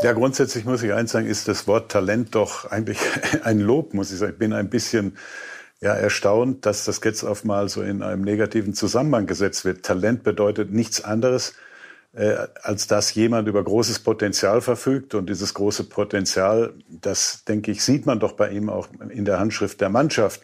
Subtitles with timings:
[0.00, 2.98] Ja, grundsätzlich muss ich eins sagen, ist das Wort Talent doch eigentlich
[3.42, 4.32] ein Lob, muss ich sagen.
[4.32, 5.16] Ich bin ein bisschen
[5.80, 9.84] ja, erstaunt, dass das jetzt auf mal so in einem negativen Zusammenhang gesetzt wird.
[9.84, 11.54] Talent bedeutet nichts anderes,
[12.12, 15.16] äh, als dass jemand über großes Potenzial verfügt.
[15.16, 19.40] Und dieses große Potenzial, das, denke ich, sieht man doch bei ihm auch in der
[19.40, 20.42] Handschrift der Mannschaft.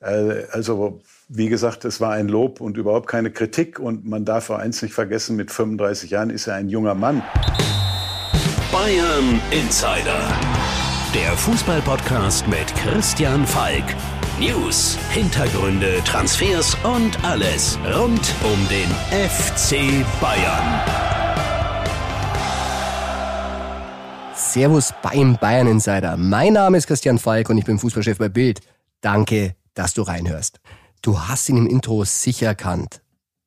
[0.00, 3.78] Äh, also, wie gesagt, es war ein Lob und überhaupt keine Kritik.
[3.78, 7.22] Und man darf auch eins nicht vergessen, mit 35 Jahren ist er ein junger Mann.
[8.72, 10.40] Bayern Insider.
[11.14, 13.84] Der Fußballpodcast mit Christian Falk.
[14.40, 20.80] News, Hintergründe, Transfers und alles rund um den FC Bayern.
[24.34, 26.16] Servus beim Bayern Insider.
[26.16, 28.60] Mein Name ist Christian Falk und ich bin Fußballchef bei Bild.
[29.02, 30.60] Danke, dass du reinhörst.
[31.02, 33.02] Du hast ihn im Intro sicher erkannt.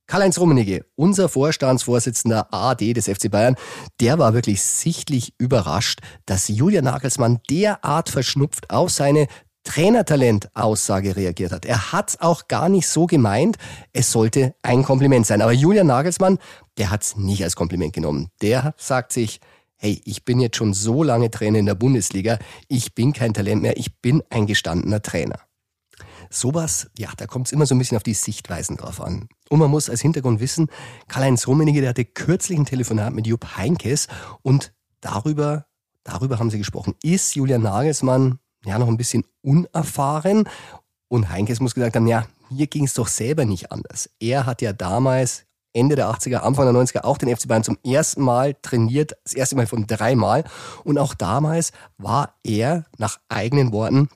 [0.08, 3.55] Karl-Heinz Rummenigge, unser Vorstandsvorsitzender AD des FC Bayern,
[4.00, 9.27] der war wirklich sichtlich überrascht, dass Julian Nagelsmann derart verschnupft auf seine
[9.63, 11.66] Trainertalent-Aussage reagiert hat.
[11.66, 13.57] Er hat auch gar nicht so gemeint,
[13.94, 15.41] es sollte ein Kompliment sein.
[15.41, 16.38] Aber Julian Nagelsmann,
[16.77, 18.29] der hat es nicht als Kompliment genommen.
[18.44, 19.40] Der sagt sich,
[19.76, 23.63] hey, ich bin jetzt schon so lange Trainer in der Bundesliga, ich bin kein Talent
[23.63, 25.40] mehr, ich bin ein gestandener Trainer
[26.29, 29.27] sowas, ja, da kommt es immer so ein bisschen auf die Sichtweisen drauf an.
[29.49, 30.67] Und man muss als Hintergrund wissen,
[31.07, 34.07] Karl-Heinz Rummenigge, der hatte kürzlich ein Telefonat mit Jupp Heinkes
[34.41, 35.65] und darüber,
[36.04, 36.95] darüber haben sie gesprochen.
[37.04, 40.49] Ist Julian Nagelsmann ja noch ein bisschen unerfahren?
[41.07, 44.10] Und Heinkes muss gesagt haben, ja, hier ging es doch selber nicht anders.
[44.20, 45.45] Er hat ja damals
[45.76, 49.34] Ende der 80er, Anfang der 90er auch den FC Bayern zum ersten Mal trainiert, das
[49.34, 50.45] erste Mal von dreimal.
[50.84, 54.10] Und auch damals war er nach eigenen Worten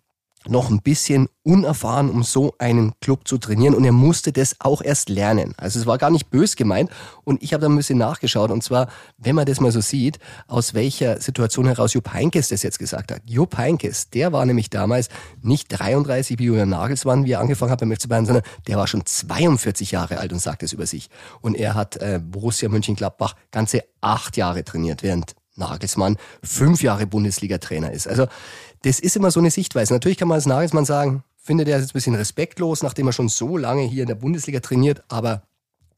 [0.47, 4.81] noch ein bisschen unerfahren, um so einen Club zu trainieren und er musste das auch
[4.81, 5.53] erst lernen.
[5.57, 6.89] Also es war gar nicht bös gemeint
[7.23, 10.19] und ich habe da ein bisschen nachgeschaut und zwar, wenn man das mal so sieht,
[10.47, 13.21] aus welcher Situation heraus Jupp Heinkes das jetzt gesagt hat.
[13.25, 15.09] Jupp Heinkes, der war nämlich damals
[15.41, 18.88] nicht 33 wie Julian Nagelsmann, wie er angefangen hat beim FC Bayern, sondern der war
[18.88, 21.09] schon 42 Jahre alt und sagt es über sich.
[21.41, 27.91] Und er hat äh, Borussia Mönchengladbach ganze acht Jahre trainiert, während Nagelsmann fünf Jahre Bundesliga-Trainer
[27.91, 28.07] ist.
[28.07, 28.28] Also
[28.84, 29.94] das ist immer so eine Sichtweise.
[29.94, 33.29] Natürlich kann man als Nagelsmann sagen, findet er jetzt ein bisschen respektlos, nachdem er schon
[33.29, 35.03] so lange hier in der Bundesliga trainiert.
[35.07, 35.44] Aber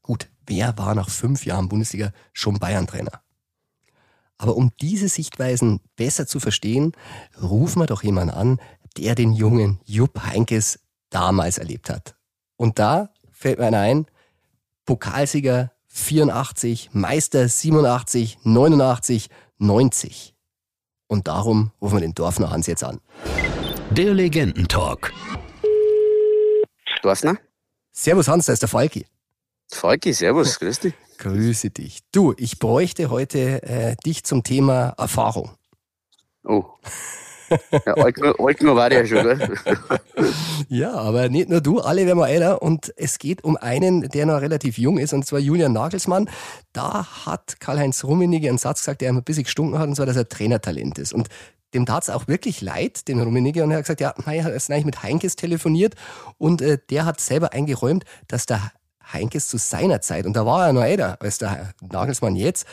[0.02, 3.20] gut, wer war nach fünf Jahren Bundesliga schon Bayern-Trainer?
[4.38, 6.92] Aber um diese Sichtweisen besser zu verstehen,
[7.40, 8.60] rufen wir doch jemanden an,
[8.96, 12.16] der den jungen Jupp Heinkes damals erlebt hat.
[12.56, 14.06] Und da fällt mir ein,
[14.84, 19.28] Pokalsieger 84, Meister 87, 89,
[19.58, 20.31] 90.
[21.12, 22.98] Und darum rufen wir den Dorfner Hans jetzt an.
[23.90, 25.12] Der Legendentalk.
[27.02, 27.36] Dorfner?
[27.92, 29.04] Servus Hans, da ist der Falki.
[29.70, 30.94] Falki, servus, grüß dich.
[31.18, 32.00] Grüße dich.
[32.12, 35.50] Du, ich bräuchte heute äh, dich zum Thema Erfahrung.
[36.44, 36.64] Oh.
[37.86, 39.58] Ja, war der schon, gell?
[40.68, 42.62] ja, aber nicht nur du, alle werden wir älter.
[42.62, 46.28] Und es geht um einen, der noch relativ jung ist, und zwar Julian Nagelsmann.
[46.72, 50.06] Da hat Karl-Heinz Rummenigge einen Satz gesagt, der ihm ein bisschen gestunken hat, und zwar,
[50.06, 51.12] dass er Trainertalent ist.
[51.12, 51.28] Und
[51.74, 54.52] dem tat es auch wirklich leid, dem Rummenigge, und er hat gesagt, ja, er hat
[54.52, 55.94] eigentlich mit Heinkes telefoniert
[56.38, 58.72] und äh, der hat selber eingeräumt, dass der
[59.12, 62.66] Heinkes zu seiner Zeit, und da war er noch älter als der Nagelsmann jetzt,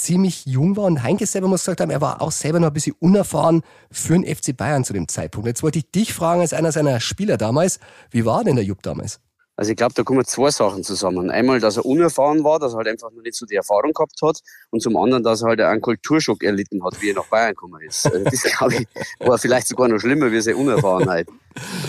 [0.00, 2.72] ziemlich jung war und Heinke selber muss gesagt haben, er war auch selber noch ein
[2.72, 5.46] bisschen unerfahren für den FC Bayern zu dem Zeitpunkt.
[5.46, 7.78] Jetzt wollte ich dich fragen als einer seiner Spieler damals,
[8.10, 9.20] wie war denn der Jupp damals?
[9.60, 11.30] Also ich glaube, da kommen zwei Sachen zusammen.
[11.30, 14.18] Einmal, dass er unerfahren war, dass er halt einfach noch nicht so die Erfahrung gehabt
[14.22, 14.40] hat
[14.70, 17.82] und zum anderen, dass er halt einen Kulturschock erlitten hat, wie er nach Bayern gekommen
[17.82, 18.06] ist.
[18.06, 18.88] Also das, glaube ich,
[19.18, 21.28] war vielleicht sogar noch schlimmer wie seine Unerfahrenheit.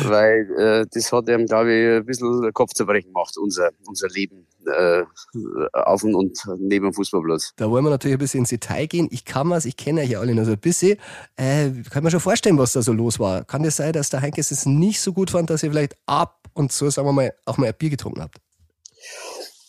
[0.03, 5.03] Weil äh, das hat ihm, glaube ich, ein bisschen Kopfzerbrechen gemacht, unser, unser Leben äh,
[5.71, 7.53] auf und, und neben dem Fußballplatz.
[7.55, 9.07] Da wollen wir natürlich ein bisschen ins Detail gehen.
[9.11, 10.97] Ich kann mir's, ich kenne euch ja alle noch so ein bisschen.
[11.37, 13.45] Äh, kann man schon vorstellen, was da so los war.
[13.45, 16.41] Kann das sein, dass der Heinkes es nicht so gut fand, dass ihr vielleicht ab
[16.53, 18.37] und zu, sagen wir mal, auch mal ein Bier getrunken habt?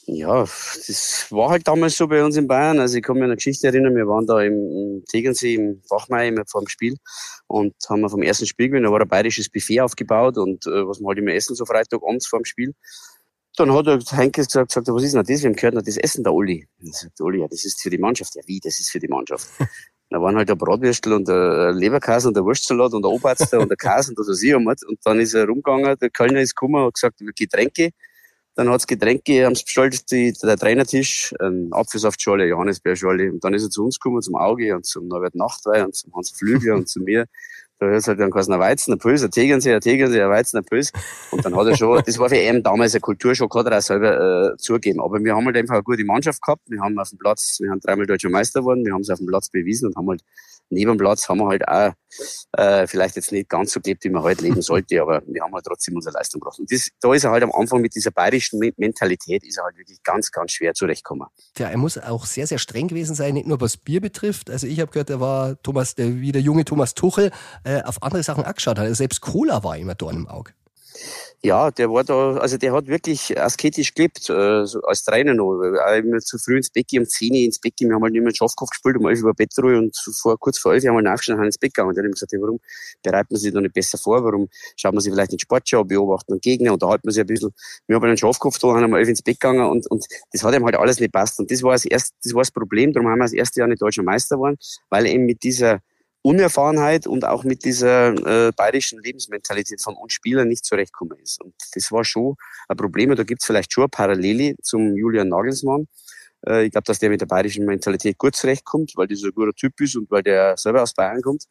[0.06, 2.80] Ja, das war halt damals so bei uns in Bayern.
[2.80, 6.28] Also ich kann mich an eine Geschichte erinnern, wir waren da im, Tegernsee, im Wachmeier
[6.28, 6.96] immer vor dem Spiel
[7.46, 8.87] und haben wir vom ersten Spiel gewinnen.
[8.87, 12.26] Da war ein bayerisches Buffet aufgebaut und äh, was wir halt immer essen, so Freitagabends
[12.26, 12.75] vor dem Spiel.
[13.56, 15.43] Dann hat der Heinkes gesagt, gesagt, was ist denn das?
[15.43, 16.66] Wir haben gehört, das Essen der Uli.
[16.78, 18.34] Und dann sagt der Uli, ja, das ist für die Mannschaft.
[18.34, 19.49] Ja, wie, das ist für die Mannschaft?
[20.12, 23.69] Da waren halt der Bratwürstel und der Leberkäse und der Wurstsalat und der Oberarzt und
[23.69, 26.76] der Käse und das was ich Und dann ist er rumgegangen, der Kölner ist gekommen
[26.76, 27.91] und hat gesagt, Getränke.
[28.55, 33.32] Dann hat's Getränke, haben's bestellt, die, der Trainertisch, ein Apfelsaftschale, Johannisbeerschale.
[33.32, 36.14] Und dann ist er zu uns gekommen, zum Auge und zum Norbert Nachtwey und zum
[36.14, 37.26] Hans Flügel und zu mir
[37.82, 40.58] Da ist halt dann quasi ein Weizen, ein Pils, ein Tegernsee, ein Tegernsee, ein Weizen,
[40.58, 40.93] ein Pils.
[41.32, 43.82] Und dann hat er schon, das war für ihn damals eine Kulturschock, hat er auch
[43.82, 45.00] selber äh, zugeben.
[45.00, 46.62] Aber wir haben halt einfach eine gute Mannschaft gehabt.
[46.69, 49.19] Wir haben auf dem Platz, wir haben dreimal deutscher Meister geworden, wir haben es auf
[49.19, 50.23] dem Platz bewiesen und haben halt
[50.73, 51.93] neben dem Platz haben wir halt auch
[52.56, 55.52] äh, vielleicht jetzt nicht ganz so gelebt, wie man heute leben sollte, aber wir haben
[55.55, 56.58] halt trotzdem unsere Leistung gebracht.
[56.58, 59.76] Und das, da ist er halt am Anfang mit dieser bayerischen Mentalität, ist er halt
[59.78, 61.28] wirklich ganz, ganz schwer zurechtgekommen.
[61.55, 64.50] Tja, er muss auch sehr, sehr streng gewesen sein, nicht nur was Bier betrifft.
[64.50, 67.31] Also ich habe gehört, er war Thomas, der, wie der junge Thomas Tuchel
[67.64, 68.84] äh, auf andere Sachen angeschaut hat.
[68.84, 70.52] Also selbst Cola war immer Dorn im Auge.
[71.44, 75.60] Ja, der war da, also der hat wirklich asketisch gelebt, äh, so als Trainer noch.
[75.60, 77.88] Auch immer zu früh ins Bett um 10 Uhr ins Bett gehen.
[77.88, 80.72] Wir haben halt immer einen Schafkopf gespielt, um 11 Uhr Bettruhe und vor, kurz vor
[80.72, 81.88] 11 Uhr haben wir aufgestanden und ins Bett gegangen.
[81.88, 82.60] Und dann haben gesagt, ja, warum
[83.02, 84.22] bereitet man sich da nicht besser vor?
[84.22, 87.52] Warum schaut man sich vielleicht den Sportschau, beobachten einen Gegner, unterhalten man sich ein bisschen.
[87.88, 90.44] Wir haben einen Schafkopf da, haben um 11 Uhr ins Bett gegangen und, und das
[90.44, 91.40] hat ihm halt alles nicht passt.
[91.40, 92.92] Und das war das erste, das war das Problem.
[92.92, 94.58] Darum haben wir das erste Jahr nicht deutscher Meister geworden,
[94.90, 95.80] weil eben mit dieser
[96.22, 98.14] Unerfahrenheit und auch mit dieser
[98.48, 101.40] äh, bayerischen Lebensmentalität von uns Spielern nicht zurechtgekommen ist.
[101.40, 102.36] Und das war schon
[102.69, 103.10] ein Problem.
[103.10, 105.88] Und da gibt's vielleicht schon eine Parallele zum Julian Nagelsmann.
[106.46, 109.52] Äh, ich glaube, dass der mit der bayerischen Mentalität gut zurechtkommt, weil dieser ein guter
[109.52, 111.44] Typ ist und weil der selber aus Bayern kommt.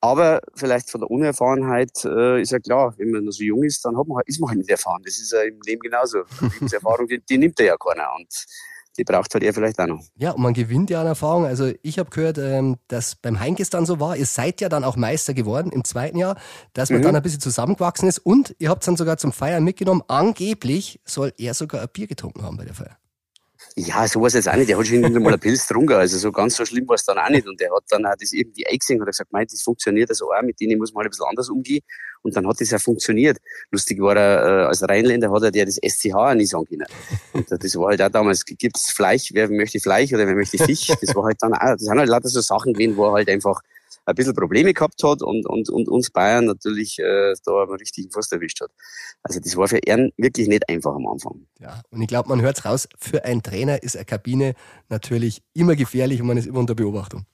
[0.00, 3.84] Aber vielleicht von der Unerfahrenheit äh, ist ja klar, wenn man noch so jung ist,
[3.84, 5.02] dann hat man, ist man halt nicht erfahren.
[5.04, 6.24] Das ist ja im Leben genauso.
[6.40, 8.08] Die Lebenserfahrung, die, die nimmt er ja keiner.
[8.16, 8.28] Und
[8.98, 10.00] die braucht halt er vielleicht auch noch.
[10.16, 11.46] Ja, und man gewinnt ja an Erfahrung.
[11.46, 14.84] Also ich habe gehört, ähm, dass beim Heinkes dann so war, ihr seid ja dann
[14.84, 16.36] auch Meister geworden im zweiten Jahr,
[16.72, 17.04] dass man mhm.
[17.04, 20.02] dann ein bisschen zusammengewachsen ist und ihr habt dann sogar zum Feiern mitgenommen.
[20.08, 22.98] Angeblich soll er sogar ein Bier getrunken haben bei der Feier.
[23.78, 24.68] Ja, sowas jetzt auch nicht.
[24.68, 25.92] Der hat schon mal ein Pilz getrunken.
[25.92, 27.46] Also so ganz so schlimm war es dann auch nicht.
[27.46, 30.32] Und der hat dann auch das irgendwie eingesehen und hat gesagt, meint, das funktioniert also
[30.32, 31.82] auch, mit denen muss man halt ein bisschen anders umgehen.
[32.22, 33.38] Und dann hat das ja funktioniert.
[33.70, 36.86] Lustig war er, äh, als Rheinländer hat er der das SCH auch nicht sagen können.
[37.32, 40.88] Und das war halt auch damals, gibt's Fleisch, wer möchte Fleisch oder wer möchte Fisch?
[41.00, 43.28] Das war halt dann auch, das sind halt lauter so Sachen gewesen, wo er halt
[43.28, 43.60] einfach
[44.08, 48.10] ein bisschen Probleme gehabt hat und, und, und uns Bayern natürlich äh, da einen richtigen
[48.10, 48.70] Fuß erwischt hat.
[49.22, 51.46] Also das war für ihn wirklich nicht einfach am Anfang.
[51.60, 54.54] Ja, und ich glaube, man hört es raus, für einen Trainer ist eine Kabine
[54.88, 57.26] natürlich immer gefährlich und man ist immer unter Beobachtung.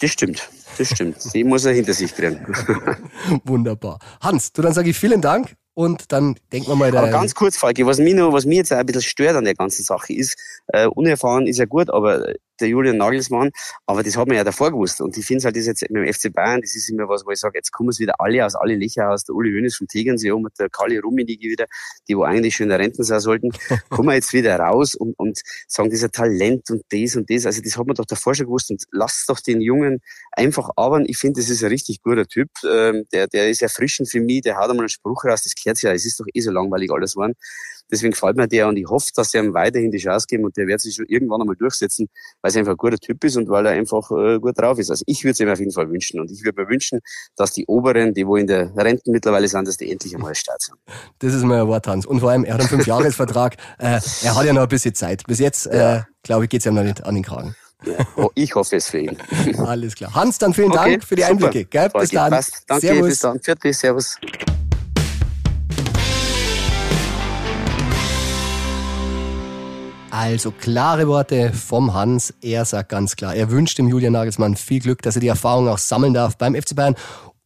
[0.00, 0.48] Das stimmt,
[0.78, 1.16] das stimmt.
[1.32, 2.44] Die muss er hinter sich kriegen.
[3.44, 3.98] Wunderbar.
[4.20, 7.02] Hans, du dann sage ich vielen Dank und dann denken wir mal da.
[7.02, 9.44] Aber ganz kurz, Falki, was mich noch, was mich jetzt auch ein bisschen stört an
[9.44, 10.36] der ganzen Sache ist,
[10.68, 13.50] äh, unerfahren ist ja gut, aber der Julian Nagelsmann,
[13.86, 15.00] aber das hat man ja davor gewusst.
[15.00, 17.30] Und ich finde halt, das jetzt mit dem FC Bayern, das ist immer was, wo
[17.30, 19.86] ich sage, jetzt kommen es wieder alle aus alle Löcher aus, der Uli Hoeneß vom
[19.86, 21.66] Tegernsee und der Kali Rummenigge wieder,
[22.08, 23.50] die wo eigentlich schon in der Renten sein sollten,
[23.90, 27.46] kommen wir jetzt wieder raus und, und sagen, dieser Talent und das und das.
[27.46, 30.00] Also das hat man doch davor schon gewusst und lasst doch den Jungen
[30.32, 31.06] einfach arbeiten.
[31.08, 32.48] Ich finde, das ist ein richtig guter Typ.
[32.64, 35.80] Ähm, der, der ist erfrischend für mich, der hat einmal einen Spruch raus, das kehrt
[35.82, 37.34] ja, es ist doch eh so langweilig alles geworden.
[37.90, 40.56] Deswegen gefällt mir der und ich hoffe, dass sie ihm weiterhin die Chance geben und
[40.56, 42.08] der wird sich schon irgendwann einmal durchsetzen,
[42.42, 44.90] weil er einfach ein guter Typ ist und weil er einfach äh, gut drauf ist.
[44.90, 47.00] Also ich würde es ihm auf jeden Fall wünschen und ich würde mir wünschen,
[47.36, 50.62] dass die Oberen, die wo in der Renten mittlerweile sind, dass die endlich einmal Start
[50.62, 50.78] sind.
[51.18, 52.06] Das ist mein Wort, Hans.
[52.06, 53.56] Und vor allem, er hat einen Fünfjahresvertrag.
[53.78, 55.24] äh, er hat ja noch ein bisschen Zeit.
[55.26, 57.54] Bis jetzt, äh, glaube ich, geht es ihm noch nicht an den Kragen.
[57.84, 59.16] Ja, oh, ich hoffe es für ihn.
[59.58, 60.12] Alles klar.
[60.14, 61.64] Hans, dann vielen okay, Dank für die Einblicke.
[61.64, 61.88] Gell?
[61.90, 62.30] Bis dann.
[62.30, 62.64] Passt.
[62.66, 63.08] Danke, Servus.
[63.08, 63.40] bis dann.
[63.40, 64.16] Vierte, servus.
[70.20, 72.34] Also klare Worte vom Hans.
[72.42, 75.68] Er sagt ganz klar, er wünscht dem Julian Nagelsmann viel Glück, dass er die Erfahrung
[75.68, 76.96] auch sammeln darf beim FC Bayern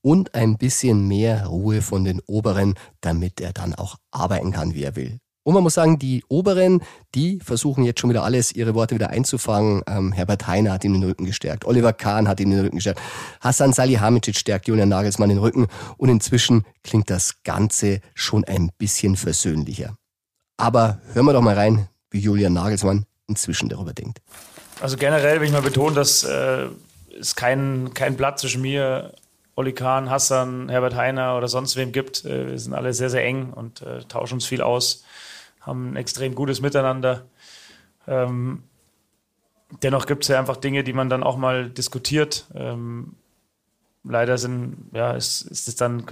[0.01, 2.73] und ein bisschen mehr Ruhe von den Oberen,
[3.03, 5.19] damit er dann auch arbeiten kann, wie er will.
[5.45, 6.81] Und man muss sagen, die Oberen,
[7.15, 9.83] die versuchen jetzt schon wieder alles, ihre Worte wieder einzufangen.
[9.87, 11.67] Ähm, Herbert Heiner hat ihm den Rücken gestärkt.
[11.67, 13.03] Oliver Kahn hat ihm den Rücken gestärkt.
[13.43, 15.67] Hassan Salihamidzic stärkt Julian Nagelsmann den Rücken.
[15.99, 19.95] Und inzwischen klingt das Ganze schon ein bisschen versöhnlicher.
[20.57, 24.21] Aber hören wir doch mal rein, wie Julian Nagelsmann inzwischen darüber denkt.
[24.81, 26.69] Also generell will ich mal betonen, dass äh,
[27.19, 29.15] es kein, kein Blatt zwischen mir,
[29.55, 32.25] Oli Kahn, Hassan, Herbert Heiner oder sonst wem gibt.
[32.25, 35.05] Äh, wir sind alle sehr, sehr eng und äh, tauschen uns viel aus,
[35.61, 37.23] haben ein extrem gutes Miteinander.
[38.07, 38.63] Ähm,
[39.83, 42.47] dennoch gibt es ja einfach Dinge, die man dann auch mal diskutiert.
[42.55, 43.15] Ähm,
[44.05, 46.07] leider sind, ja, ist, ist es dann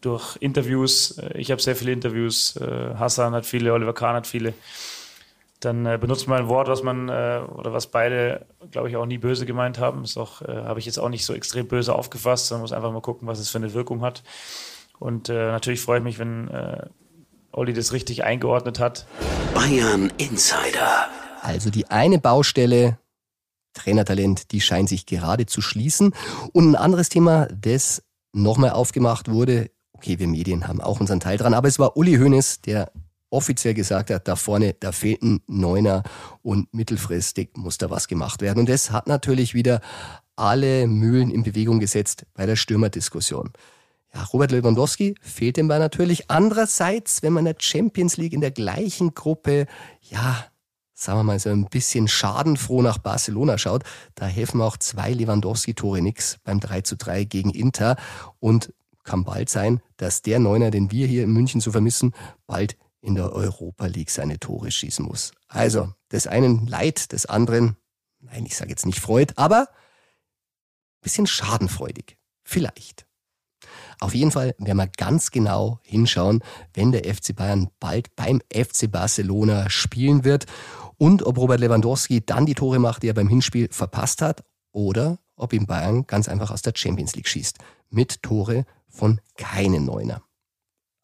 [0.00, 4.26] durch Interviews, äh, ich habe sehr viele Interviews, äh, Hassan hat viele, Oliver Kahn hat
[4.26, 4.54] viele,
[5.60, 9.18] dann äh, benutzt man ein Wort, was man oder was beide, glaube ich, auch nie
[9.18, 10.02] böse gemeint haben.
[10.02, 13.00] Das auch, habe ich jetzt auch nicht so extrem böse aufgefasst, sondern muss einfach mal
[13.00, 14.22] gucken, was es für eine Wirkung hat.
[14.98, 16.86] Und äh, natürlich freue ich mich, wenn äh,
[17.52, 19.06] Olli das richtig eingeordnet hat.
[19.54, 21.08] Bayern Insider.
[21.42, 22.98] Also die eine Baustelle,
[23.74, 26.14] Trainertalent, die scheint sich gerade zu schließen.
[26.52, 28.02] Und ein anderes Thema, das
[28.32, 32.16] nochmal aufgemacht wurde, okay, wir Medien haben auch unseren Teil dran, aber es war Uli
[32.16, 32.90] Hoeneß, der
[33.30, 36.02] offiziell gesagt hat, da vorne, da fehlt ein Neuner
[36.42, 38.60] und mittelfristig muss da was gemacht werden.
[38.60, 39.80] Und das hat natürlich wieder
[40.36, 43.50] alle Mühlen in Bewegung gesetzt bei der Stürmerdiskussion.
[44.14, 46.30] Ja, Robert Lewandowski fehlt dem Ball natürlich.
[46.30, 49.66] Andererseits, wenn man in der Champions League in der gleichen Gruppe,
[50.00, 50.46] ja,
[50.94, 53.82] sagen wir mal so ein bisschen schadenfroh nach Barcelona schaut,
[54.14, 57.96] da helfen auch zwei Lewandowski-Tore nix beim 3 zu 3 gegen Inter
[58.40, 58.72] und
[59.08, 62.14] kann bald sein, dass der Neuner, den wir hier in München so vermissen,
[62.46, 65.32] bald in der Europa League seine Tore schießen muss.
[65.48, 67.76] Also, des einen Leid, des anderen,
[68.20, 69.68] nein, ich sage jetzt nicht Freud, aber
[71.00, 72.18] bisschen schadenfreudig.
[72.44, 73.06] Vielleicht.
[74.00, 76.42] Auf jeden Fall werden wir ganz genau hinschauen,
[76.74, 80.44] wenn der FC Bayern bald beim FC Barcelona spielen wird
[80.98, 85.18] und ob Robert Lewandowski dann die Tore macht, die er beim Hinspiel verpasst hat oder
[85.38, 87.58] ob ihm Bayern ganz einfach aus der Champions League schießt.
[87.90, 90.22] Mit Tore von keinen Neuner.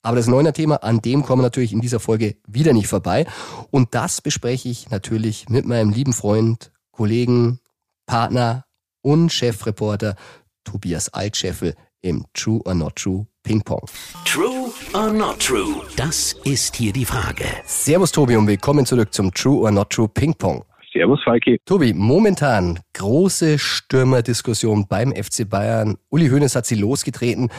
[0.03, 3.27] Aber das Neuner-Thema, an dem kommen wir natürlich in dieser Folge wieder nicht vorbei.
[3.71, 7.61] Und das bespreche ich natürlich mit meinem lieben Freund, Kollegen,
[8.07, 8.67] Partner
[9.01, 10.17] und Chefreporter
[10.65, 13.87] Tobias Altscheffel im True or Not True Ping Pong.
[14.25, 15.83] True or not true?
[15.97, 17.45] Das ist hier die Frage.
[17.67, 20.65] Servus Tobi und willkommen zurück zum True or Not True Ping Pong.
[20.95, 21.59] Servus, Falki.
[21.65, 25.97] Tobi, momentan große Stürmerdiskussion beim FC Bayern.
[26.09, 27.51] Uli Hoeneß hat sie losgetreten.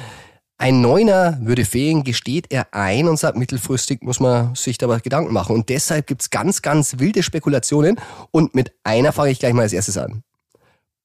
[0.58, 5.34] Ein Neuner würde fehlen, gesteht er ein und sagt, mittelfristig muss man sich dabei Gedanken
[5.34, 5.54] machen.
[5.54, 8.00] Und deshalb gibt's ganz, ganz wilde Spekulationen.
[8.32, 10.24] Und mit einer fange ich gleich mal als erstes an.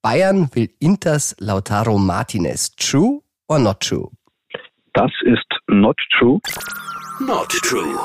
[0.00, 2.70] Bayern will Inters Lautaro Martinez.
[2.76, 4.08] True or not true?
[4.94, 6.38] Das ist not true.
[7.18, 7.98] Not true.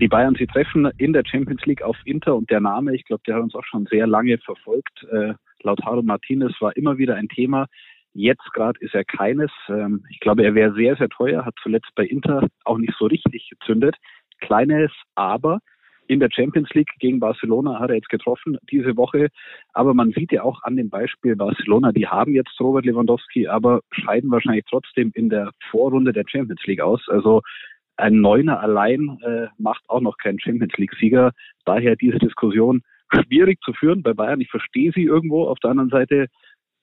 [0.00, 3.22] Die Bayern, sie treffen in der Champions League auf Inter und der Name, ich glaube,
[3.26, 5.06] der hat uns auch schon sehr lange verfolgt.
[5.10, 7.66] Äh, Lautaro Martinez war immer wieder ein Thema.
[8.12, 9.52] Jetzt gerade ist er keines.
[9.68, 13.06] Ähm, ich glaube, er wäre sehr, sehr teuer, hat zuletzt bei Inter auch nicht so
[13.06, 13.94] richtig gezündet.
[14.40, 15.60] Kleines Aber
[16.06, 19.28] in der Champions League gegen Barcelona hat er jetzt getroffen diese Woche.
[19.72, 23.80] Aber man sieht ja auch an dem Beispiel Barcelona, die haben jetzt Robert Lewandowski, aber
[23.90, 27.00] scheiden wahrscheinlich trotzdem in der Vorrunde der Champions League aus.
[27.08, 27.42] Also
[27.96, 31.32] ein Neuner allein äh, macht auch noch keinen Champions League-Sieger.
[31.64, 32.82] Daher diese Diskussion
[33.12, 34.40] schwierig zu führen bei Bayern.
[34.40, 35.46] Ich verstehe sie irgendwo.
[35.46, 36.26] Auf der anderen Seite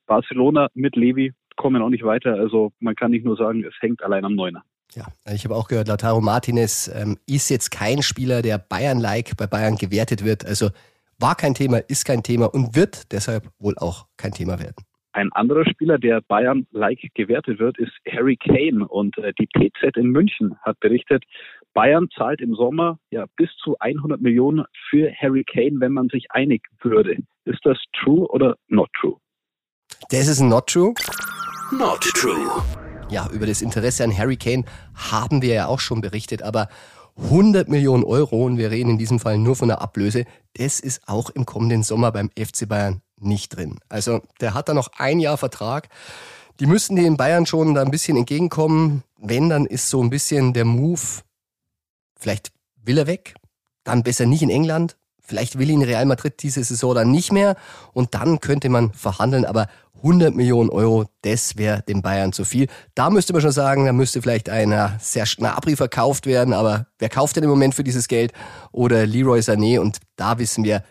[0.07, 2.35] Barcelona mit Levi kommen auch nicht weiter.
[2.35, 4.63] Also man kann nicht nur sagen, es hängt allein am Neuner.
[4.93, 9.47] Ja, ich habe auch gehört, Lautaro Martinez ähm, ist jetzt kein Spieler, der Bayern-like bei
[9.47, 10.45] Bayern gewertet wird.
[10.45, 10.69] Also
[11.17, 14.83] war kein Thema, ist kein Thema und wird deshalb wohl auch kein Thema werden.
[15.13, 18.87] Ein anderer Spieler, der Bayern-like gewertet wird, ist Harry Kane.
[18.87, 21.25] Und äh, die TZ in München hat berichtet,
[21.73, 26.31] Bayern zahlt im Sommer ja bis zu 100 Millionen für Harry Kane, wenn man sich
[26.31, 27.17] einig würde.
[27.45, 29.17] Ist das true oder not true?
[30.09, 30.93] Das ist not true.
[31.77, 32.63] Not true.
[33.09, 34.63] Ja, über das Interesse an Harry Kane
[34.95, 36.69] haben wir ja auch schon berichtet, aber
[37.17, 41.01] 100 Millionen Euro, und wir reden in diesem Fall nur von der Ablöse, das ist
[41.07, 43.79] auch im kommenden Sommer beim FC Bayern nicht drin.
[43.89, 45.89] Also der hat da noch ein Jahr Vertrag.
[46.59, 49.03] Die müssten den Bayern schon da ein bisschen entgegenkommen.
[49.17, 51.01] Wenn, dann ist so ein bisschen der Move,
[52.19, 52.51] vielleicht
[52.83, 53.35] will er weg,
[53.83, 54.97] dann besser nicht in England.
[55.19, 57.55] Vielleicht will ihn Real Madrid diese Saison dann nicht mehr
[57.93, 59.67] und dann könnte man verhandeln, aber
[60.03, 62.67] 100 Millionen Euro, das wäre den Bayern zu viel.
[62.95, 67.09] Da müsste man schon sagen, da müsste vielleicht einer sehr Schnabri verkauft werden, aber wer
[67.09, 68.33] kauft denn im Moment für dieses Geld?
[68.71, 70.83] Oder Leroy Sané und da wissen wir,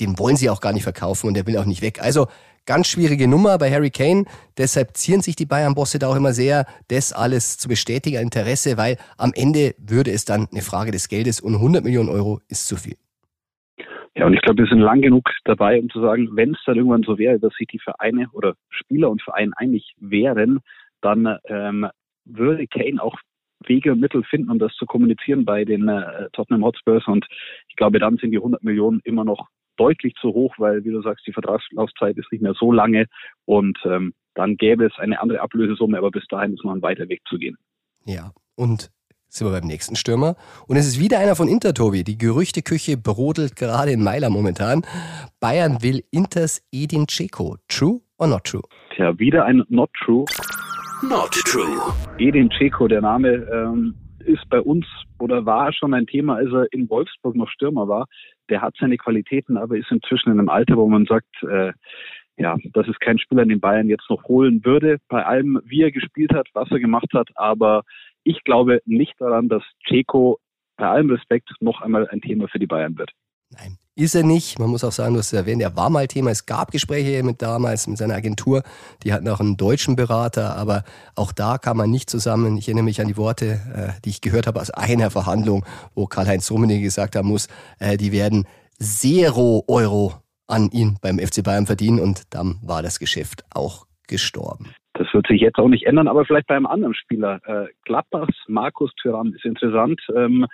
[0.00, 2.00] den wollen sie auch gar nicht verkaufen und der will auch nicht weg.
[2.02, 2.26] Also
[2.66, 4.24] ganz schwierige Nummer bei Harry Kane.
[4.58, 8.96] Deshalb zieren sich die Bayern-Bosse da auch immer sehr, das alles zu bestätigen, Interesse, weil
[9.16, 12.76] am Ende würde es dann eine Frage des Geldes und 100 Millionen Euro ist zu
[12.76, 12.96] viel.
[14.16, 16.76] Ja, und ich glaube, wir sind lang genug dabei, um zu sagen, wenn es dann
[16.76, 20.60] irgendwann so wäre, dass sich die Vereine oder Spieler und Vereine einig wären,
[21.02, 21.86] dann ähm,
[22.24, 23.14] würde Kane auch
[23.66, 27.06] Wege und Mittel finden, um das zu kommunizieren bei den äh, Tottenham Hotspurs.
[27.06, 27.26] Und
[27.68, 31.02] ich glaube, dann sind die 100 Millionen immer noch deutlich zu hoch, weil, wie du
[31.02, 33.06] sagst, die Vertragslaufzeit ist nicht mehr so lange.
[33.44, 37.08] Und ähm, dann gäbe es eine andere Ablösesumme, aber bis dahin ist noch ein weiter
[37.08, 37.56] Weg zu gehen.
[38.04, 38.90] Ja, und
[39.28, 40.36] sind wir beim nächsten Stürmer.
[40.66, 42.04] Und es ist wieder einer von Inter, Tobi.
[42.04, 44.82] Die Gerüchteküche brodelt gerade in Mailand momentan.
[45.40, 47.56] Bayern will Inters Edin Dzeko.
[47.68, 48.62] True or not true?
[48.94, 50.24] Tja, wieder ein Not True.
[51.02, 51.92] Not true.
[52.18, 53.94] Edin Dzeko, der Name ähm,
[54.26, 54.86] ist bei uns
[55.18, 58.06] oder war schon ein Thema, als er in Wolfsburg noch Stürmer war.
[58.48, 61.72] Der hat seine Qualitäten, aber ist inzwischen in einem Alter, wo man sagt, äh,
[62.36, 65.90] ja, das ist kein Spieler, den Bayern jetzt noch holen würde, bei allem, wie er
[65.90, 67.82] gespielt hat, was er gemacht hat, aber
[68.24, 70.38] ich glaube nicht daran, dass Ceco
[70.76, 73.12] bei allem Respekt noch einmal ein Thema für die Bayern wird.
[73.50, 74.58] Nein, ist er nicht.
[74.58, 76.30] Man muss auch sagen, du hast es erwähnt, er war mal Thema.
[76.30, 78.62] Es gab Gespräche mit damals mit seiner Agentur.
[79.04, 80.84] Die hatten auch einen deutschen Berater, aber
[81.14, 82.56] auch da kam man nicht zusammen.
[82.56, 86.06] Ich erinnere mich an die Worte, äh, die ich gehört habe aus einer Verhandlung, wo
[86.06, 87.48] Karl-Heinz Rummenigge gesagt haben muss,
[87.78, 88.46] äh, die werden
[88.78, 90.14] Zero Euro
[90.48, 94.72] an ihn beim FC Bayern verdienen und dann war das Geschäft auch gestorben.
[94.94, 97.40] Das wird sich jetzt auch nicht ändern, aber vielleicht bei einem anderen Spieler.
[97.46, 100.00] Äh, Gladbachs Markus Thüram ist interessant.
[100.14, 100.46] Ähm,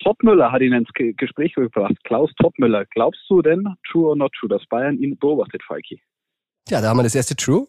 [0.00, 1.94] Topmüller hat ihn ins Gespräch gebracht.
[2.04, 2.84] Klaus Topmüller.
[2.86, 6.00] Glaubst du denn, true or not true, dass Bayern ihn beobachtet, Falki?
[6.68, 7.66] Ja, da haben wir das erste True.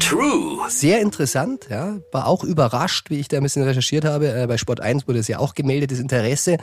[0.00, 0.58] True.
[0.68, 1.98] Sehr interessant, ja.
[2.12, 4.28] War auch überrascht, wie ich da ein bisschen recherchiert habe.
[4.28, 6.56] Äh, bei Sport 1 wurde es ja auch gemeldet, das Interesse.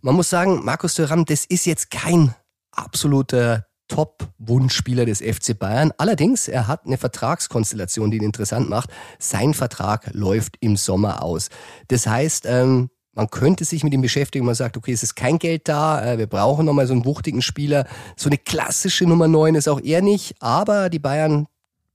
[0.00, 2.34] Man muss sagen, Markus Thuram, das ist jetzt kein
[2.72, 5.92] absoluter Top-Wunschspieler des FC Bayern.
[5.98, 8.90] Allerdings, er hat eine Vertragskonstellation, die ihn interessant macht.
[9.18, 11.50] Sein Vertrag läuft im Sommer aus.
[11.88, 14.44] Das heißt, ähm, man könnte sich mit ihm beschäftigen.
[14.44, 17.42] Man sagt, okay, es ist kein Geld da, äh, wir brauchen nochmal so einen wuchtigen
[17.42, 17.86] Spieler.
[18.16, 21.46] So eine klassische Nummer 9 ist auch er nicht, aber die Bayern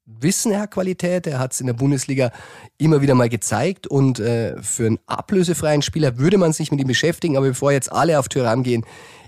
[0.06, 1.28] wissen, er hat Qualität.
[1.28, 2.32] Er hat es in der Bundesliga
[2.78, 3.88] immer wieder mal gezeigt.
[3.88, 7.38] Und äh, für einen ablösefreien Spieler würde man sich mit ihm beschäftigen.
[7.38, 8.86] Aber bevor jetzt alle auf Tyram gehen,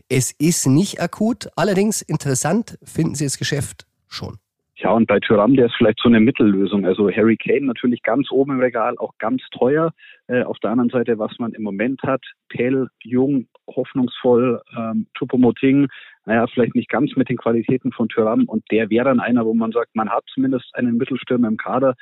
[0.10, 1.50] es ist nicht akut.
[1.56, 4.38] Allerdings interessant finden Sie das Geschäft schon.
[4.84, 6.86] Ja, und bei Tyram, der ist vielleicht so eine Mittellösung.
[6.88, 9.92] Also Harry Kane natürlich ganz oben im Regal, auch ganz teuer.
[10.26, 15.88] Äh, auf der anderen Seite, was man im Moment hat, Tell, jung, hoffnungsvoll, ähm, Chupomoting,
[16.26, 18.46] naja, vielleicht nicht ganz mit den Qualitäten von Tyram.
[18.46, 21.94] Und der wäre dann einer, wo man sagt, man hat zumindest einen Mittelstürmer im Kader,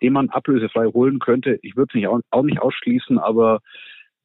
[0.00, 1.58] den man ablösefrei holen könnte.
[1.62, 3.58] Ich würde es auch, auch nicht ausschließen, aber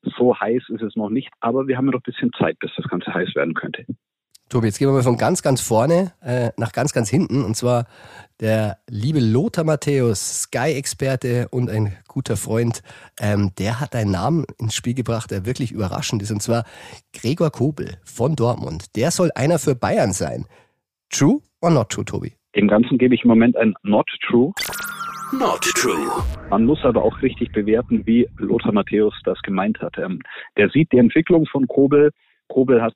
[0.03, 1.29] so heiß ist es noch nicht.
[1.39, 3.85] Aber wir haben ja noch ein bisschen Zeit, bis das Ganze heiß werden könnte.
[4.49, 7.43] Tobi, jetzt gehen wir mal von ganz, ganz vorne äh, nach ganz, ganz hinten.
[7.43, 7.85] Und zwar
[8.39, 12.83] der liebe Lothar Matthäus, Sky-Experte und ein guter Freund,
[13.19, 16.31] ähm, der hat einen Namen ins Spiel gebracht, der wirklich überraschend ist.
[16.31, 16.65] Und zwar
[17.13, 18.95] Gregor Kobel von Dortmund.
[18.95, 20.45] Der soll einer für Bayern sein.
[21.09, 22.33] True or not true, Tobi?
[22.55, 24.51] Dem Ganzen gebe ich im Moment ein Not True.
[25.31, 26.23] Not true.
[26.51, 29.97] Man muss aber auch richtig bewerten, wie Lothar Matthäus das gemeint hat.
[29.97, 30.21] Ähm,
[30.57, 32.11] der sieht die Entwicklung von Kobel.
[32.49, 32.93] Kobel hat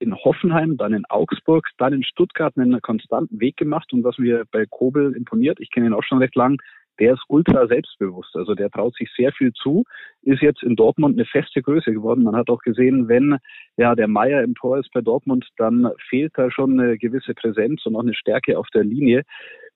[0.00, 3.92] in Hoffenheim, dann in Augsburg, dann in Stuttgart einen konstanten Weg gemacht.
[3.92, 6.58] Und was mir bei Kobel imponiert, ich kenne ihn auch schon recht lang,
[6.98, 8.36] der ist ultra selbstbewusst.
[8.36, 9.84] Also der traut sich sehr viel zu,
[10.22, 12.24] ist jetzt in Dortmund eine feste Größe geworden.
[12.24, 13.38] Man hat auch gesehen, wenn
[13.76, 17.86] ja der Meier im Tor ist bei Dortmund, dann fehlt da schon eine gewisse Präsenz
[17.86, 19.22] und auch eine Stärke auf der Linie.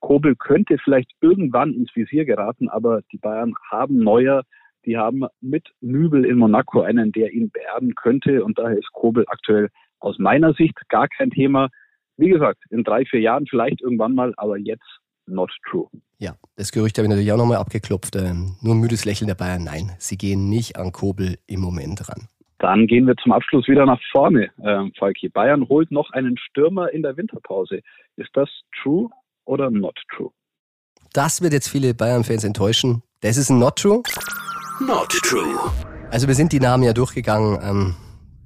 [0.01, 4.43] Kobel könnte vielleicht irgendwann ins Visier geraten, aber die Bayern haben Neuer,
[4.85, 8.45] die haben mit Nübel in Monaco einen, der ihn beerben könnte.
[8.45, 9.71] Und daher ist Kobel aktuell
[10.05, 11.69] aus meiner Sicht gar kein Thema.
[12.17, 15.89] Wie gesagt, in drei, vier Jahren vielleicht irgendwann mal, aber jetzt not true.
[16.19, 18.15] Ja, das Gerücht habe ich natürlich auch nochmal abgeklopft.
[18.17, 19.65] Ähm, nur ein müdes Lächeln der Bayern.
[19.65, 22.29] Nein, sie gehen nicht an Kobel im Moment ran.
[22.59, 25.29] Dann gehen wir zum Abschluss wieder nach vorne, äh, Falki.
[25.29, 27.81] Bayern holt noch einen Stürmer in der Winterpause.
[28.17, 28.49] Ist das
[28.81, 29.09] true
[29.45, 30.31] oder not true?
[31.13, 33.03] Das wird jetzt viele Bayern-Fans enttäuschen.
[33.21, 34.03] Das ist ein not true.
[34.81, 35.59] Not true.
[36.11, 37.59] Also wir sind die Namen ja durchgegangen.
[37.63, 37.95] Ähm,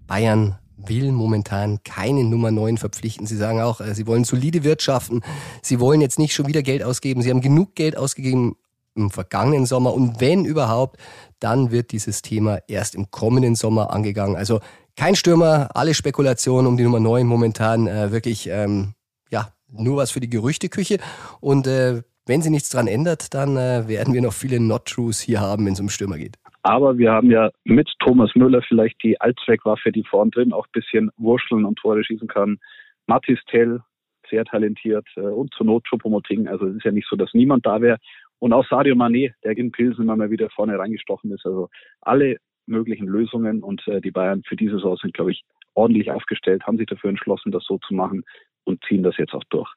[0.06, 3.26] Bayern will momentan keine Nummer 9 verpflichten.
[3.26, 5.22] Sie sagen auch, äh, sie wollen solide wirtschaften.
[5.62, 7.22] Sie wollen jetzt nicht schon wieder Geld ausgeben.
[7.22, 8.56] Sie haben genug Geld ausgegeben
[8.94, 9.94] im vergangenen Sommer.
[9.94, 10.98] Und wenn überhaupt,
[11.40, 14.36] dann wird dieses Thema erst im kommenden Sommer angegangen.
[14.36, 14.60] Also
[14.96, 18.94] kein Stürmer, alle Spekulationen um die Nummer 9 momentan äh, wirklich, ähm,
[19.30, 20.98] ja, nur was für die Gerüchteküche.
[21.40, 25.40] Und äh, wenn sie nichts dran ändert, dann äh, werden wir noch viele Not-Trues hier
[25.40, 26.36] haben, wenn es um Stürmer geht.
[26.68, 30.72] Aber wir haben ja mit Thomas Müller vielleicht die Allzweckwaffe, die vorn drin auch ein
[30.74, 32.58] bisschen wurschteln und Tore schießen kann.
[33.06, 33.80] Mathis Tell,
[34.28, 36.46] sehr talentiert äh, und zur Not Choupo-Moting.
[36.46, 37.96] Also es ist ja nicht so, dass niemand da wäre.
[38.38, 41.46] Und auch Sadio Mané, der in Pilsen immer mal wieder vorne reingestochen ist.
[41.46, 41.70] Also
[42.02, 46.66] alle möglichen Lösungen und äh, die Bayern für diese Saison sind, glaube ich, ordentlich aufgestellt,
[46.66, 48.24] haben sich dafür entschlossen, das so zu machen
[48.64, 49.72] und ziehen das jetzt auch durch.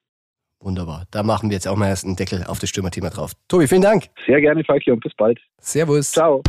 [0.59, 1.05] Wunderbar.
[1.09, 3.31] Da machen wir jetzt auch mal erst einen Deckel auf das Stürmerthema drauf.
[3.47, 4.07] Tobi, vielen Dank.
[4.25, 5.39] Sehr gerne, Falki, und bis bald.
[5.61, 6.11] Servus.
[6.11, 6.43] Ciao.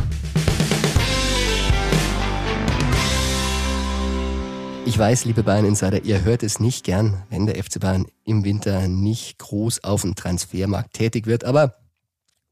[4.85, 8.89] Ich weiß, liebe Bayern-Insider, ihr hört es nicht gern, wenn der FC Bayern im Winter
[8.89, 11.45] nicht groß auf dem Transfermarkt tätig wird.
[11.45, 11.75] Aber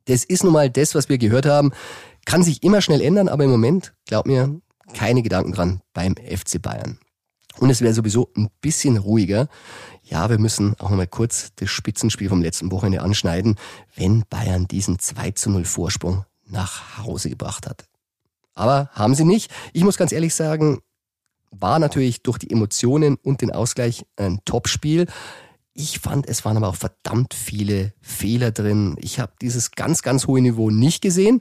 [0.05, 1.71] das ist nun mal das, was wir gehört haben.
[2.25, 4.61] Kann sich immer schnell ändern, aber im Moment, glaub mir,
[4.93, 6.99] keine Gedanken dran beim FC Bayern.
[7.59, 9.49] Und es wäre sowieso ein bisschen ruhiger,
[10.03, 13.57] ja, wir müssen auch nochmal kurz das Spitzenspiel vom letzten Wochenende anschneiden,
[13.95, 17.85] wenn Bayern diesen 2 zu 0 Vorsprung nach Hause gebracht hat.
[18.53, 19.51] Aber haben sie nicht.
[19.73, 20.79] Ich muss ganz ehrlich sagen,
[21.51, 25.07] war natürlich durch die Emotionen und den Ausgleich ein Topspiel.
[25.73, 28.95] Ich fand, es waren aber auch verdammt viele Fehler drin.
[28.99, 31.39] Ich habe dieses ganz, ganz hohe Niveau nicht gesehen,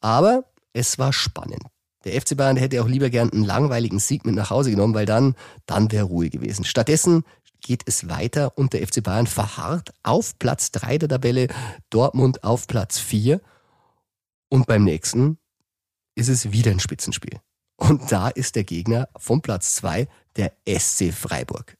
[0.00, 1.64] aber es war spannend.
[2.04, 5.06] Der FC Bayern hätte auch lieber gern einen langweiligen Sieg mit nach Hause genommen, weil
[5.06, 5.34] dann,
[5.66, 6.64] dann wäre Ruhe gewesen.
[6.64, 7.24] Stattdessen
[7.60, 11.48] geht es weiter und der FC Bayern verharrt auf Platz 3 der Tabelle,
[11.90, 13.40] Dortmund auf Platz 4
[14.48, 15.38] und beim nächsten
[16.14, 17.40] ist es wieder ein Spitzenspiel.
[17.80, 21.78] Und da ist der Gegner vom Platz 2 der SC Freiburg.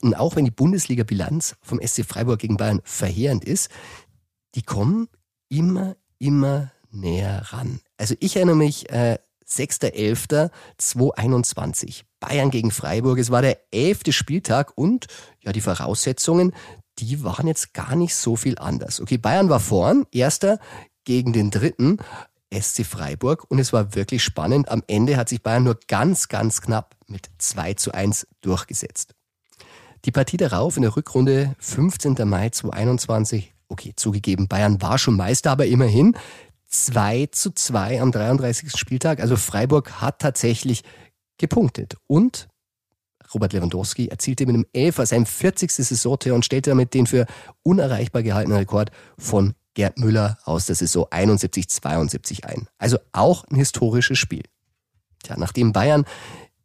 [0.00, 3.68] Und auch wenn die Bundesliga-Bilanz vom SC Freiburg gegen Bayern verheerend ist,
[4.54, 5.08] die kommen
[5.48, 7.80] immer, immer näher ran.
[7.98, 12.02] Also ich erinnere mich, äh, 6.11.2021.
[12.20, 13.18] Bayern gegen Freiburg.
[13.18, 15.06] Es war der elfte Spieltag und
[15.40, 16.52] ja, die Voraussetzungen,
[16.98, 19.00] die waren jetzt gar nicht so viel anders.
[19.00, 20.58] Okay, Bayern war vorn, erster
[21.04, 21.98] gegen den dritten.
[22.52, 24.68] SC Freiburg und es war wirklich spannend.
[24.68, 29.14] Am Ende hat sich Bayern nur ganz, ganz knapp mit 2 zu 1 durchgesetzt.
[30.04, 32.16] Die Partie darauf in der Rückrunde 15.
[32.24, 36.16] Mai 2021, okay, zugegeben, Bayern war schon Meister, aber immerhin
[36.68, 38.70] 2 zu 2 am 33.
[38.76, 39.20] Spieltag.
[39.20, 40.84] Also Freiburg hat tatsächlich
[41.38, 41.96] gepunktet.
[42.06, 42.48] Und
[43.34, 45.70] Robert Lewandowski erzielte mit einem Elfer sein 40.
[45.72, 47.26] Saisontor und stellte damit den für
[47.62, 52.66] unerreichbar gehaltenen Rekord von Gerd Müller aus der Saison 71-72 ein.
[52.78, 54.42] Also auch ein historisches Spiel.
[55.22, 56.06] Tja, nachdem Bayern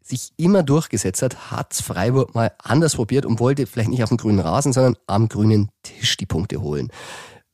[0.01, 4.17] sich immer durchgesetzt hat, hat Freiburg mal anders probiert und wollte vielleicht nicht auf dem
[4.17, 6.89] grünen Rasen, sondern am grünen Tisch die Punkte holen.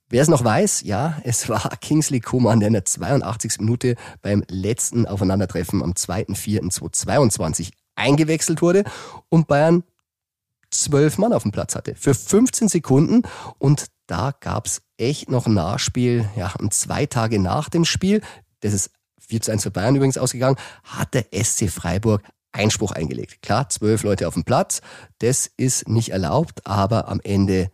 [0.10, 3.60] Wer es noch weiß, ja, es war Kingsley Coman, der in der 82.
[3.60, 8.84] Minute beim letzten Aufeinandertreffen am 2.4.2022 eingewechselt wurde
[9.30, 9.84] und Bayern
[10.70, 11.96] zwölf Mann auf dem Platz hatte.
[11.96, 13.24] Für 15 Sekunden
[13.58, 18.22] und da gab's echt noch ein Nachspiel, ja, zwei Tage nach dem Spiel,
[18.62, 23.42] das ist 4 zu 1 für Bayern übrigens ausgegangen, hat der SC Freiburg Einspruch eingelegt.
[23.42, 24.82] Klar, zwölf Leute auf dem Platz,
[25.20, 27.70] das ist nicht erlaubt, aber am Ende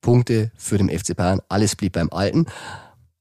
[0.00, 1.40] Punkte für den FC Bayern.
[1.48, 2.46] Alles blieb beim Alten.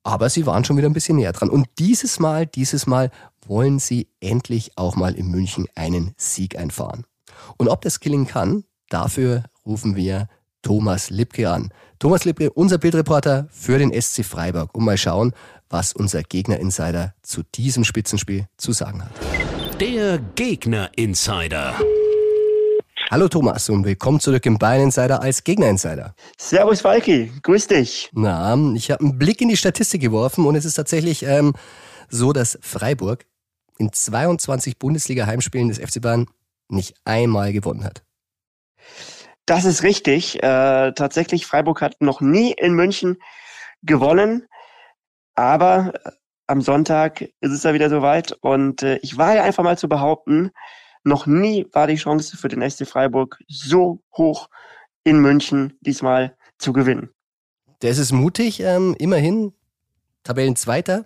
[0.04, 1.50] Aber sie waren schon wieder ein bisschen näher dran.
[1.50, 3.12] Und dieses Mal, dieses Mal
[3.46, 7.06] wollen sie endlich auch mal in München einen Sieg einfahren.
[7.58, 10.28] Und ob das gelingen kann, dafür rufen wir
[10.62, 11.70] Thomas Lipke an.
[12.00, 14.74] Thomas Lipke, unser Bildreporter für den SC Freiburg.
[14.74, 15.34] Und mal schauen,
[15.70, 19.12] was unser Gegner-Insider zu diesem Spitzenspiel zu sagen hat.
[19.82, 21.76] Der Gegner-Insider.
[23.12, 26.16] Hallo Thomas und willkommen zurück im Bayern Insider als Gegner Insider.
[26.38, 28.10] Servus Falki, grüß dich.
[28.14, 31.54] Na, ich habe einen Blick in die Statistik geworfen und es ist tatsächlich ähm,
[32.08, 33.26] so, dass Freiburg
[33.78, 36.28] in 22 Bundesliga-Heimspielen des FC Bayern
[36.70, 38.04] nicht einmal gewonnen hat.
[39.50, 40.44] Das ist richtig.
[40.44, 43.18] Äh, tatsächlich, Freiburg hat noch nie in München
[43.82, 44.48] gewonnen,
[45.34, 46.12] aber äh,
[46.46, 49.90] am Sonntag ist es ja wieder soweit und äh, ich war ja einfach mal zu
[49.90, 50.52] behaupten,
[51.04, 54.50] noch nie war die Chance für den SC Freiburg so hoch
[55.04, 57.10] in München diesmal zu gewinnen.
[57.80, 59.54] Das ist mutig, ähm, immerhin
[60.24, 61.06] Tabellenzweiter,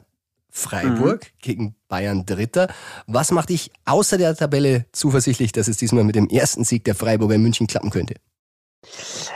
[0.49, 1.39] Freiburg mhm.
[1.41, 2.67] gegen Bayern Dritter.
[3.07, 6.95] Was macht dich außer der Tabelle zuversichtlich, dass es diesmal mit dem ersten Sieg der
[6.95, 8.15] Freiburger in München klappen könnte?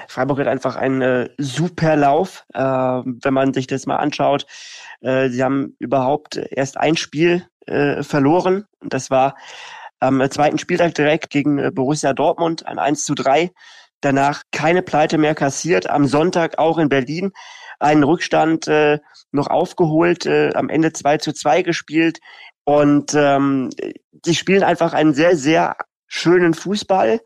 [0.07, 4.45] Freiburg hat einfach einen äh, super Lauf, äh, wenn man sich das mal anschaut.
[5.01, 8.65] Äh, sie haben überhaupt erst ein Spiel äh, verloren.
[8.81, 9.35] Das war
[9.99, 13.51] am zweiten Spieltag direkt gegen äh, Borussia Dortmund ein 1 zu 3.
[14.01, 15.89] Danach keine Pleite mehr kassiert.
[15.89, 17.31] Am Sonntag auch in Berlin
[17.79, 18.99] einen Rückstand äh,
[19.31, 22.19] noch aufgeholt, äh, am Ende 2 zu 2 gespielt.
[22.63, 23.69] Und ähm,
[24.25, 27.21] sie spielen einfach einen sehr, sehr schönen Fußball,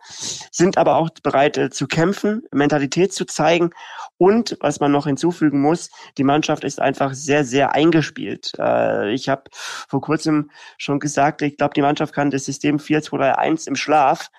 [0.51, 3.71] sind aber auch bereit äh, zu kämpfen, Mentalität zu zeigen.
[4.17, 8.53] Und was man noch hinzufügen muss, die Mannschaft ist einfach sehr, sehr eingespielt.
[8.59, 9.43] Äh, ich habe
[9.87, 14.29] vor kurzem schon gesagt, ich glaube, die Mannschaft kann das System 4-2-3-1 im Schlaf,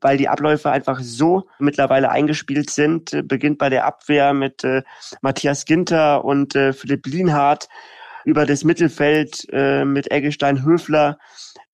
[0.00, 3.12] weil die Abläufe einfach so mittlerweile eingespielt sind.
[3.12, 4.82] Äh, beginnt bei der Abwehr mit äh,
[5.20, 7.68] Matthias Ginter und äh, Philipp Lienhardt
[8.24, 11.18] über das Mittelfeld äh, mit Eggestein Höfler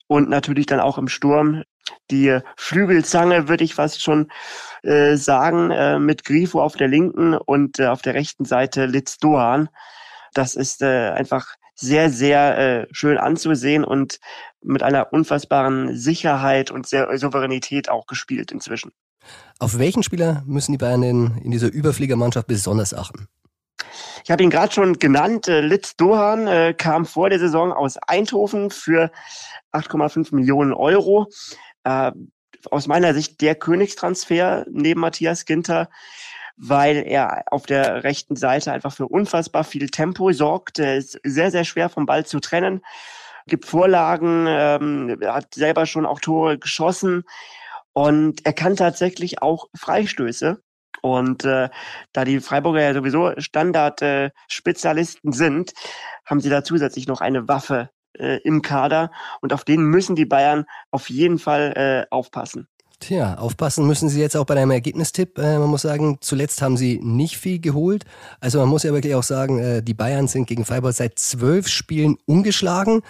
[0.07, 1.63] und natürlich dann auch im Sturm
[2.11, 4.31] die Flügelzange, würde ich fast schon
[4.83, 9.19] äh, sagen, äh, mit Grifo auf der linken und äh, auf der rechten Seite Litz
[9.19, 9.69] Dohan.
[10.33, 14.19] Das ist äh, einfach sehr, sehr äh, schön anzusehen und
[14.63, 18.93] mit einer unfassbaren Sicherheit und sehr Souveränität auch gespielt inzwischen.
[19.59, 23.29] Auf welchen Spieler müssen die Bayern in, in dieser Überfliegermannschaft besonders achten?
[24.25, 25.49] Ich habe ihn gerade schon genannt.
[25.49, 29.11] Äh, Litz Dohan äh, kam vor der Saison aus Eindhoven für
[29.73, 31.29] 8,5 Millionen Euro
[31.85, 32.13] äh,
[32.71, 35.91] aus meiner Sicht der Königstransfer neben Matthias Ginter,
[36.57, 40.79] weil er auf der rechten Seite einfach für unfassbar viel Tempo sorgt.
[40.79, 42.83] Er ist sehr, sehr schwer vom Ball zu trennen,
[43.47, 47.25] gibt Vorlagen, ähm, hat selber schon auch Tore geschossen
[47.93, 50.64] und er kann tatsächlich auch Freistöße.
[51.05, 51.69] Und äh,
[52.15, 55.75] da die Freiburger ja sowieso Standard-Spezialisten äh, sind,
[56.25, 59.11] haben sie da zusätzlich noch eine Waffe äh, im Kader
[59.43, 62.69] und auf den müssen die Bayern auf jeden Fall äh, aufpassen.
[63.01, 65.37] Tja, aufpassen müssen sie jetzt auch bei deinem Ergebnistipp.
[65.39, 68.07] Äh, man muss sagen, zuletzt haben sie nicht viel geholt.
[68.41, 71.69] Also man muss ja wirklich auch sagen, äh, die Bayern sind gegen Freiburg seit zwölf
[71.69, 73.03] Spielen ungeschlagen.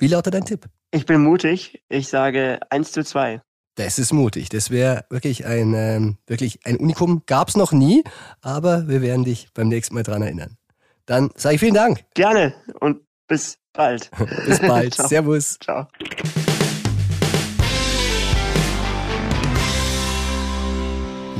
[0.00, 0.66] Wie lautet dein Tipp?
[0.90, 1.80] Ich bin mutig.
[1.88, 3.40] Ich sage 1 zu 2.
[3.76, 4.50] Das ist mutig.
[4.50, 7.22] Das wäre wirklich ein, ähm, wirklich ein Unikum.
[7.26, 8.04] Gab's noch nie,
[8.40, 10.56] aber wir werden dich beim nächsten Mal dran erinnern.
[11.06, 12.04] Dann sage ich vielen Dank.
[12.14, 14.10] Gerne und bis bald.
[14.46, 14.94] bis bald.
[15.08, 15.58] Servus.
[15.58, 15.88] Ciao.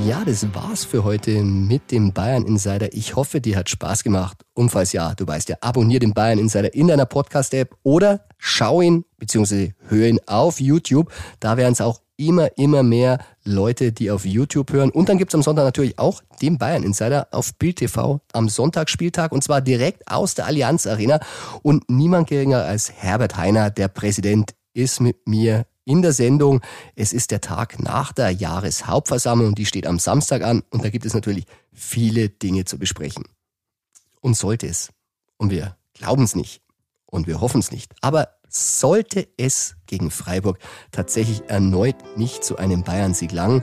[0.04, 2.92] Ja, das war's für heute mit dem Bayern Insider.
[2.92, 4.44] Ich hoffe, dir hat Spaß gemacht.
[4.52, 8.82] Und falls ja, du weißt ja, abonnier den Bayern Insider in deiner Podcast-App oder schau
[8.82, 9.72] ihn bzw.
[9.88, 11.10] hör ihn auf YouTube.
[11.40, 14.90] Da werden es auch immer, immer mehr Leute, die auf YouTube hören.
[14.90, 19.32] Und dann gibt's am Sonntag natürlich auch den Bayern Insider auf Bild TV am Sonntagsspieltag
[19.32, 21.20] und zwar direkt aus der Allianz Arena.
[21.62, 26.60] Und niemand geringer als Herbert Heiner, der Präsident, ist mit mir in der Sendung.
[26.94, 31.06] Es ist der Tag nach der Jahreshauptversammlung, die steht am Samstag an und da gibt
[31.06, 33.24] es natürlich viele Dinge zu besprechen.
[34.20, 34.90] Und sollte es,
[35.36, 36.62] und wir glauben es nicht
[37.06, 40.58] und wir hoffen es nicht, aber sollte es gegen Freiburg
[40.92, 43.62] tatsächlich erneut nicht zu einem Bayern-Sieg langen,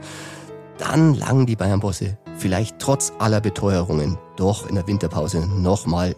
[0.77, 6.15] dann langen die Bayern-Bosse vielleicht trotz aller Beteuerungen doch in der Winterpause nochmal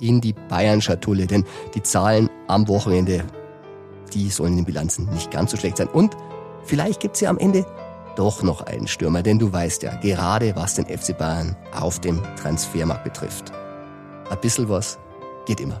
[0.00, 3.24] in die Bayern-Schatulle, denn die Zahlen am Wochenende
[4.12, 5.88] die sollen in den Bilanzen nicht ganz so schlecht sein.
[5.88, 6.16] Und
[6.64, 7.66] vielleicht gibt's ja am Ende
[8.16, 12.22] doch noch einen Stürmer, denn du weißt ja, gerade was den FC Bayern auf dem
[12.36, 13.52] Transfermarkt betrifft.
[14.30, 14.98] Ein bisschen was
[15.44, 15.80] geht immer.